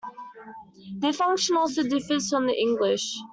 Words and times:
Their 0.97 1.13
function 1.13 1.57
also 1.57 1.83
differs 1.83 2.27
from 2.31 2.47
the 2.47 2.59
English. 2.59 3.19